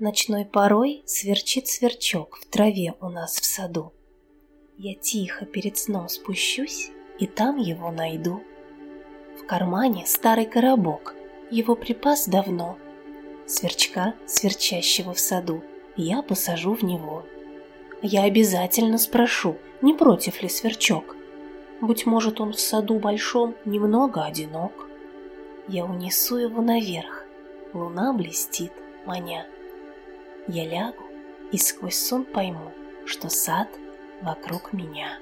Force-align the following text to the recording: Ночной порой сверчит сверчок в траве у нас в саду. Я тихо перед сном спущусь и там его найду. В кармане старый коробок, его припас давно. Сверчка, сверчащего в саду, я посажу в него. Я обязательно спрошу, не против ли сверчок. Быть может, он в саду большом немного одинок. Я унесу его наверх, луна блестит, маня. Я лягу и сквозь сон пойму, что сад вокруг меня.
Ночной 0.00 0.44
порой 0.44 1.04
сверчит 1.06 1.68
сверчок 1.68 2.38
в 2.38 2.46
траве 2.46 2.94
у 3.00 3.08
нас 3.08 3.36
в 3.36 3.44
саду. 3.44 3.92
Я 4.76 4.96
тихо 4.96 5.46
перед 5.46 5.78
сном 5.78 6.08
спущусь 6.08 6.90
и 7.20 7.28
там 7.28 7.58
его 7.58 7.92
найду. 7.92 8.42
В 9.40 9.46
кармане 9.46 10.04
старый 10.04 10.46
коробок, 10.46 11.14
его 11.48 11.76
припас 11.76 12.26
давно. 12.26 12.76
Сверчка, 13.46 14.14
сверчащего 14.26 15.14
в 15.14 15.20
саду, 15.20 15.62
я 15.96 16.22
посажу 16.22 16.74
в 16.74 16.82
него. 16.82 17.24
Я 18.02 18.24
обязательно 18.24 18.98
спрошу, 18.98 19.58
не 19.80 19.94
против 19.94 20.42
ли 20.42 20.48
сверчок. 20.48 21.16
Быть 21.80 22.04
может, 22.04 22.40
он 22.40 22.52
в 22.52 22.58
саду 22.58 22.98
большом 22.98 23.54
немного 23.64 24.24
одинок. 24.24 24.88
Я 25.68 25.84
унесу 25.84 26.36
его 26.36 26.62
наверх, 26.62 27.24
луна 27.72 28.12
блестит, 28.12 28.72
маня. 29.06 29.46
Я 30.46 30.66
лягу 30.66 31.04
и 31.52 31.58
сквозь 31.58 31.96
сон 31.96 32.24
пойму, 32.24 32.72
что 33.06 33.28
сад 33.28 33.68
вокруг 34.20 34.72
меня. 34.72 35.18